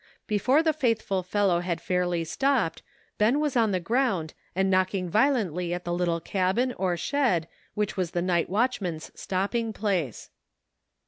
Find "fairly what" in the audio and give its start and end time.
1.79-2.23